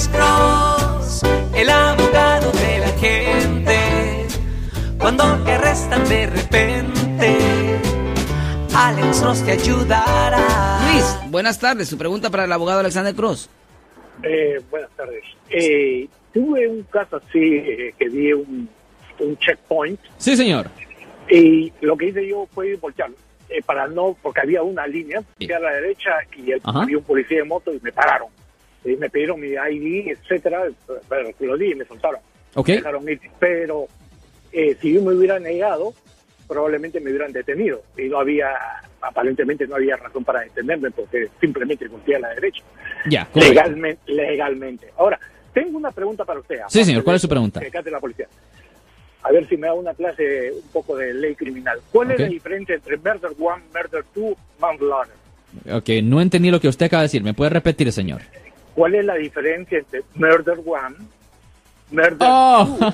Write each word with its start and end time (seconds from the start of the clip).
Alex 0.00 0.08
Cross, 0.16 1.22
el 1.54 1.68
abogado 1.68 2.50
de 2.52 2.78
la 2.78 2.88
gente. 2.98 4.26
Cuando 4.98 5.24
te 5.44 5.52
arrestan 5.52 6.08
de 6.08 6.26
repente, 6.26 7.36
Alex 8.74 9.20
Cross 9.20 9.44
te 9.44 9.52
ayudará. 9.52 10.80
Luis, 10.90 11.04
buenas 11.30 11.58
tardes. 11.58 11.90
Su 11.90 11.98
pregunta 11.98 12.30
para 12.30 12.44
el 12.46 12.52
abogado 12.52 12.80
Alexander 12.80 13.14
Cross. 13.14 13.50
Eh, 14.22 14.58
buenas 14.70 14.88
tardes. 14.96 15.22
Eh, 15.50 16.08
tuve 16.32 16.66
un 16.66 16.82
caso 16.84 17.16
así 17.16 17.38
eh, 17.56 17.94
que 17.98 18.08
di 18.08 18.32
un, 18.32 18.70
un 19.18 19.36
checkpoint 19.36 20.00
Sí, 20.16 20.34
señor. 20.34 20.70
y 21.28 21.70
lo 21.82 21.94
que 21.98 22.06
hice 22.06 22.26
yo 22.26 22.48
fue 22.54 22.74
voltearlo 22.76 23.16
eh, 23.50 23.60
para 23.66 23.86
no, 23.86 24.16
porque 24.22 24.40
había 24.40 24.62
una 24.62 24.86
línea 24.86 25.22
Sí. 25.38 25.52
a 25.52 25.58
la 25.58 25.72
derecha 25.72 26.12
y 26.38 26.52
el- 26.52 26.62
había 26.64 26.96
un 26.96 27.04
policía 27.04 27.38
de 27.38 27.44
moto 27.44 27.70
y 27.74 27.80
me 27.82 27.92
pararon. 27.92 28.28
Y 28.84 28.96
me 28.96 29.10
pidieron 29.10 29.40
mi 29.40 29.48
ID, 29.48 30.08
etcétera, 30.08 30.62
pero 31.08 31.30
lo 31.40 31.56
di 31.56 31.72
y 31.72 31.74
me 31.74 31.84
soltaron. 31.84 32.20
Ok. 32.54 32.68
Me 32.68 32.74
dejaron 32.76 33.08
ir. 33.08 33.20
Pero 33.38 33.86
eh, 34.52 34.76
si 34.80 34.94
yo 34.94 35.02
me 35.02 35.12
hubiera 35.14 35.38
negado, 35.38 35.92
probablemente 36.48 36.98
me 37.00 37.10
hubieran 37.10 37.32
detenido. 37.32 37.82
Y 37.96 38.08
no 38.08 38.18
había, 38.20 38.48
aparentemente 39.00 39.66
no 39.66 39.76
había 39.76 39.96
razón 39.96 40.24
para 40.24 40.40
detenerme 40.40 40.90
porque 40.90 41.28
simplemente 41.40 41.86
volteé 41.88 42.16
a 42.16 42.20
la 42.20 42.28
derecha. 42.30 42.62
Ya, 43.08 43.26
correcto. 43.26 43.54
legalmente, 43.54 44.12
legalmente. 44.12 44.92
Ahora, 44.96 45.18
tengo 45.52 45.78
una 45.78 45.90
pregunta 45.90 46.24
para 46.24 46.40
usted. 46.40 46.60
Sí, 46.68 46.84
señor, 46.84 47.04
¿cuál 47.04 47.14
de 47.14 47.16
es 47.16 47.22
su 47.22 47.28
pregunta? 47.28 47.60
la 47.90 48.00
policía. 48.00 48.26
A 49.22 49.32
ver 49.32 49.46
si 49.48 49.56
me 49.56 49.66
da 49.66 49.74
una 49.74 49.92
clase 49.92 50.50
un 50.52 50.68
poco 50.72 50.96
de 50.96 51.12
ley 51.12 51.34
criminal. 51.34 51.78
¿Cuál 51.92 52.12
es 52.12 52.20
la 52.20 52.26
diferencia 52.26 52.74
entre 52.74 52.96
murder 52.96 53.32
one, 53.38 53.62
murder 53.74 54.04
two, 54.14 54.34
manslaughter? 54.58 55.14
Ok, 55.70 55.88
no 56.02 56.20
entendí 56.22 56.50
lo 56.50 56.60
que 56.60 56.68
usted 56.68 56.86
acaba 56.86 57.02
de 57.02 57.06
decir. 57.06 57.22
¿Me 57.22 57.34
puede 57.34 57.50
repetir, 57.50 57.92
señor? 57.92 58.22
¿Cuál 58.80 58.94
es 58.94 59.04
la 59.04 59.16
diferencia 59.16 59.76
entre 59.76 60.00
murder 60.14 60.58
one, 60.64 60.96
murder 61.90 62.16
Oh. 62.18 62.78
two 62.78 62.86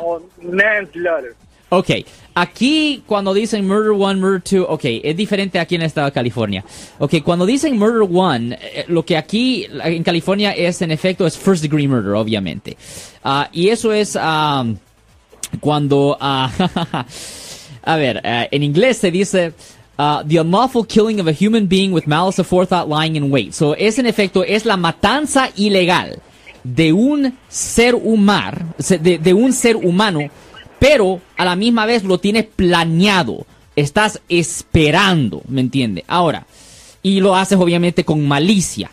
o 0.02 0.22
manslaughter? 0.42 1.34
Ok, 1.70 1.90
aquí 2.34 3.02
cuando 3.06 3.32
dicen 3.32 3.66
Murder 3.66 3.92
1, 3.92 4.16
Murder 4.16 4.42
2, 4.44 4.66
ok, 4.68 4.84
es 5.02 5.16
diferente 5.16 5.58
aquí 5.58 5.76
en 5.76 5.80
el 5.80 5.86
estado 5.86 6.08
de 6.08 6.12
California. 6.12 6.62
Ok, 6.98 7.22
cuando 7.24 7.46
dicen 7.46 7.78
Murder 7.78 8.02
1, 8.02 8.54
eh, 8.54 8.84
lo 8.88 9.02
que 9.02 9.16
aquí 9.16 9.66
en 9.82 10.02
California 10.02 10.52
es 10.52 10.82
en 10.82 10.90
efecto 10.90 11.26
es 11.26 11.38
First 11.38 11.62
Degree 11.62 11.88
Murder, 11.88 12.12
obviamente. 12.16 12.76
Ah, 13.24 13.48
y 13.50 13.70
eso 13.70 13.94
es 13.94 14.18
ah, 14.20 14.66
cuando, 15.58 16.18
ah, 16.20 16.52
a 17.82 17.96
ver, 17.96 18.20
eh, 18.22 18.48
en 18.50 18.62
inglés 18.62 18.98
se 18.98 19.10
dice 19.10 19.54
ah, 19.98 20.22
the 20.24 20.38
unlawful 20.38 20.84
killing 20.84 21.20
of 21.20 21.26
a 21.26 21.32
human 21.32 21.66
being 21.66 21.92
with 21.92 22.06
malice 22.06 22.38
aforethought 22.38 22.88
lying 22.88 23.16
in 23.16 23.30
wait. 23.30 23.54
So 23.54 23.74
es 23.74 23.98
en 23.98 24.06
efecto, 24.06 24.44
es 24.44 24.64
la 24.64 24.76
matanza 24.76 25.50
ilegal 25.56 26.20
de 26.64 26.92
un 26.92 27.36
ser 27.48 27.94
humano, 27.94 28.74
de 28.78 29.34
un 29.34 29.52
ser 29.52 29.76
humano, 29.76 30.20
pero 30.78 31.20
a 31.36 31.44
la 31.44 31.56
misma 31.56 31.86
vez 31.86 32.04
lo 32.04 32.18
tienes 32.18 32.44
planeado. 32.44 33.46
Estás 33.76 34.20
esperando, 34.28 35.42
¿me 35.48 35.60
entiende? 35.60 36.04
Ahora, 36.06 36.46
y 37.02 37.20
lo 37.20 37.36
haces 37.36 37.58
obviamente 37.58 38.04
con 38.04 38.26
malicia. 38.26 38.90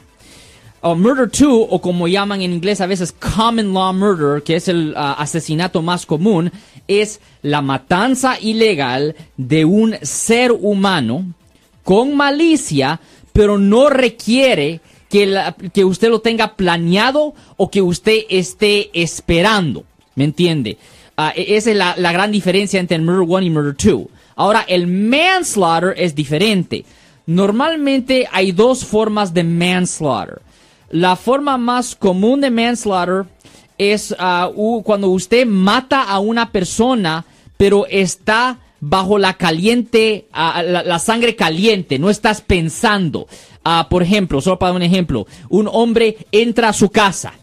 O 0.83 0.95
murder 0.95 1.29
2, 1.29 1.67
o 1.69 1.79
como 1.79 2.07
llaman 2.07 2.41
en 2.41 2.53
inglés 2.53 2.81
a 2.81 2.87
veces 2.87 3.11
common 3.11 3.71
law 3.71 3.93
murder, 3.93 4.41
que 4.41 4.55
es 4.55 4.67
el 4.67 4.93
ah, 4.97 5.15
asesinato 5.19 5.83
más 5.83 6.07
común, 6.07 6.51
es 6.87 7.21
la 7.43 7.61
matanza 7.61 8.39
ilegal 8.39 9.15
de 9.37 9.63
un 9.63 9.95
ser 10.01 10.51
humano 10.51 11.25
con 11.83 12.15
malicia, 12.15 12.99
pero 13.31 13.59
no 13.59 13.89
requiere 13.89 14.81
que 15.09 15.85
usted 15.85 16.09
lo 16.09 16.21
tenga 16.21 16.55
planeado 16.55 17.35
o 17.57 17.69
que 17.69 17.81
usted 17.81 18.21
esté 18.29 18.89
esperando. 18.93 19.83
¿Me 20.15 20.23
entiende? 20.23 20.77
Ah, 21.15 21.33
e- 21.35 21.57
esa 21.57 21.71
es 21.71 21.77
la, 21.77 21.95
la 21.97 22.11
gran 22.11 22.31
diferencia 22.31 22.79
entre 22.79 22.95
el 22.95 23.03
Murder 23.03 23.27
1 23.27 23.41
y 23.41 23.49
Murder 23.49 23.75
2. 23.77 24.07
Ahora, 24.35 24.65
el 24.67 24.87
manslaughter 24.87 25.93
es 25.97 26.15
diferente. 26.15 26.85
Normalmente 27.27 28.27
hay 28.31 28.51
dos 28.51 28.83
formas 28.83 29.33
de 29.33 29.43
manslaughter. 29.43 30.41
La 30.91 31.15
forma 31.15 31.57
más 31.57 31.95
común 31.95 32.41
de 32.41 32.51
manslaughter 32.51 33.25
es 33.77 34.15
ah, 34.19 34.49
u- 34.53 34.83
cuando 34.83 35.07
usted 35.07 35.45
mata 35.47 36.03
a 36.03 36.19
una 36.19 36.51
persona, 36.51 37.25
pero 37.57 37.85
está 37.87 38.59
bajo 38.79 39.17
la 39.17 39.35
caliente, 39.35 40.27
ah, 40.33 40.61
la, 40.63 40.83
la 40.83 40.99
sangre 40.99 41.35
caliente, 41.35 41.97
no 41.99 42.09
estás 42.09 42.41
pensando. 42.41 43.27
Ah, 43.63 43.87
por 43.89 44.03
ejemplo, 44.03 44.41
solo 44.41 44.57
para 44.59 44.73
un 44.73 44.81
ejemplo, 44.81 45.27
un 45.49 45.69
hombre 45.71 46.17
entra 46.31 46.69
a 46.69 46.73
su 46.73 46.89
casa 46.89 47.33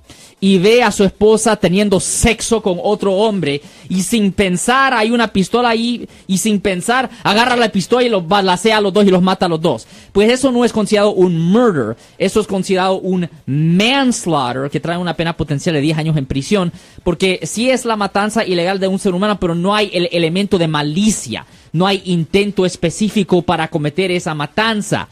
y 0.40 0.58
ve 0.58 0.82
a 0.82 0.92
su 0.92 1.04
esposa 1.04 1.56
teniendo 1.56 2.00
sexo 2.00 2.62
con 2.62 2.78
otro 2.82 3.12
hombre 3.14 3.60
y 3.88 4.02
sin 4.02 4.32
pensar 4.32 4.94
hay 4.94 5.10
una 5.10 5.28
pistola 5.28 5.70
ahí 5.70 6.08
y 6.26 6.38
sin 6.38 6.60
pensar 6.60 7.10
agarra 7.24 7.56
la 7.56 7.70
pistola 7.70 8.04
y 8.04 8.08
los 8.08 8.26
balacea 8.26 8.78
a 8.78 8.80
los 8.80 8.92
dos 8.92 9.04
y 9.04 9.10
los 9.10 9.22
mata 9.22 9.46
a 9.46 9.48
los 9.48 9.60
dos. 9.60 9.86
Pues 10.12 10.30
eso 10.30 10.52
no 10.52 10.64
es 10.64 10.72
considerado 10.72 11.12
un 11.12 11.38
murder, 11.40 11.96
eso 12.18 12.40
es 12.40 12.46
considerado 12.46 13.00
un 13.00 13.28
manslaughter 13.46 14.70
que 14.70 14.80
trae 14.80 14.98
una 14.98 15.14
pena 15.14 15.36
potencial 15.36 15.74
de 15.74 15.80
10 15.80 15.98
años 15.98 16.16
en 16.16 16.26
prisión 16.26 16.72
porque 17.02 17.40
sí 17.42 17.70
es 17.70 17.84
la 17.84 17.96
matanza 17.96 18.44
ilegal 18.44 18.78
de 18.78 18.88
un 18.88 18.98
ser 18.98 19.14
humano 19.14 19.40
pero 19.40 19.54
no 19.54 19.74
hay 19.74 19.90
el 19.92 20.08
elemento 20.12 20.58
de 20.58 20.68
malicia, 20.68 21.46
no 21.72 21.86
hay 21.86 22.02
intento 22.06 22.64
específico 22.64 23.42
para 23.42 23.68
cometer 23.68 24.10
esa 24.10 24.34
matanza. 24.34 25.08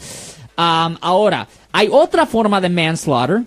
Ahora, 0.57 1.47
hay 1.73 1.89
otra 1.91 2.25
forma 2.25 2.61
de 2.61 2.71
manslaughter 2.71 3.43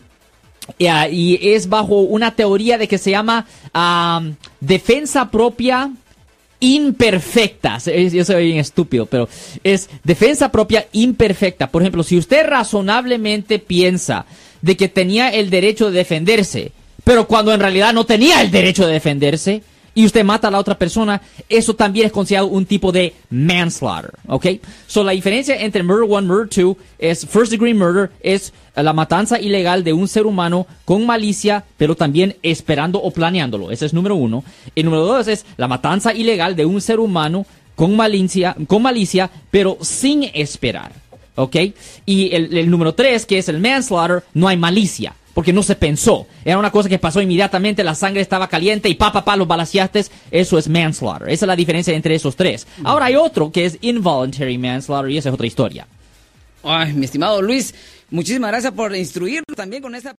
y 0.77 1.39
es 1.53 1.69
bajo 1.69 2.01
una 2.01 2.35
teoría 2.35 2.77
de 2.77 2.87
que 2.87 2.97
se 2.97 3.11
llama 3.11 3.47
am, 3.73 4.35
defensa 4.59 5.29
propia 5.31 5.91
imperfecta. 6.59 7.77
Yo 7.77 8.25
soy 8.25 8.45
bien 8.45 8.57
estúpido, 8.57 9.05
pero 9.05 9.29
es 9.63 9.89
defensa 10.03 10.51
propia 10.51 10.87
imperfecta. 10.91 11.67
Por 11.67 11.81
ejemplo, 11.81 12.03
si 12.03 12.17
usted 12.17 12.45
razonablemente 12.47 13.59
piensa 13.59 14.25
de 14.61 14.75
que 14.75 14.89
tenía 14.89 15.29
el 15.29 15.49
derecho 15.49 15.89
de 15.89 15.99
defenderse, 15.99 16.71
pero 17.03 17.27
cuando 17.27 17.53
en 17.53 17.59
realidad 17.59 17.93
no 17.93 18.05
tenía 18.05 18.41
el 18.41 18.51
derecho 18.51 18.85
de 18.85 18.93
defenderse, 18.93 19.63
y 19.93 20.05
usted 20.05 20.23
mata 20.23 20.47
a 20.47 20.51
la 20.51 20.59
otra 20.59 20.77
persona, 20.77 21.21
eso 21.47 21.75
también 21.75 22.07
es 22.07 22.11
considerado 22.11 22.47
un 22.47 22.65
tipo 22.65 22.91
de 22.91 23.13
manslaughter, 23.29 24.13
¿ok? 24.27 24.45
So, 24.87 25.03
la 25.03 25.11
diferencia 25.11 25.55
entre 25.59 25.83
murder 25.83 26.09
1 26.09 26.27
murder 26.27 26.49
2 26.49 26.77
es 26.99 27.25
first 27.25 27.51
degree 27.51 27.73
murder, 27.73 28.11
es 28.21 28.53
la 28.75 28.93
matanza 28.93 29.39
ilegal 29.39 29.83
de 29.83 29.93
un 29.93 30.07
ser 30.07 30.25
humano 30.25 30.67
con 30.85 31.05
malicia, 31.05 31.63
pero 31.77 31.95
también 31.95 32.35
esperando 32.43 33.01
o 33.01 33.11
planeándolo. 33.11 33.71
Ese 33.71 33.85
es 33.85 33.93
número 33.93 34.15
uno. 34.15 34.43
Y 34.75 34.83
número 34.83 35.05
dos 35.05 35.27
es 35.27 35.45
la 35.57 35.67
matanza 35.67 36.13
ilegal 36.13 36.55
de 36.55 36.65
un 36.65 36.81
ser 36.81 36.99
humano 36.99 37.45
con 37.75 37.95
malicia, 37.95 38.55
con 38.67 38.81
malicia 38.81 39.29
pero 39.51 39.77
sin 39.81 40.29
esperar, 40.33 40.91
¿ok? 41.35 41.55
Y 42.05 42.33
el 42.35 42.69
número 42.69 42.93
tres, 42.93 43.25
que 43.25 43.37
es 43.37 43.49
el 43.49 43.59
manslaughter, 43.59 44.23
no 44.33 44.47
hay 44.47 44.57
malicia 44.57 45.13
porque 45.33 45.53
no 45.53 45.63
se 45.63 45.75
pensó. 45.75 46.27
Era 46.43 46.57
una 46.57 46.71
cosa 46.71 46.89
que 46.89 46.99
pasó 46.99 47.21
inmediatamente, 47.21 47.83
la 47.83 47.95
sangre 47.95 48.21
estaba 48.21 48.47
caliente 48.47 48.89
y 48.89 48.95
pa, 48.95 49.35
los 49.35 49.47
balaceaste. 49.47 50.05
Eso 50.31 50.57
es 50.57 50.67
manslaughter. 50.67 51.29
Esa 51.29 51.45
es 51.45 51.47
la 51.47 51.55
diferencia 51.55 51.93
entre 51.93 52.15
esos 52.15 52.35
tres. 52.35 52.67
Ahora 52.83 53.05
hay 53.05 53.15
otro 53.15 53.51
que 53.51 53.65
es 53.65 53.77
involuntary 53.81 54.57
manslaughter 54.57 55.11
y 55.11 55.17
esa 55.17 55.29
es 55.29 55.33
otra 55.35 55.47
historia. 55.47 55.87
Ay, 56.63 56.93
mi 56.93 57.05
estimado 57.05 57.41
Luis, 57.41 57.73
muchísimas 58.09 58.51
gracias 58.51 58.73
por 58.73 58.95
instruirnos 58.95 59.55
también 59.55 59.81
con 59.81 59.95
esta... 59.95 60.15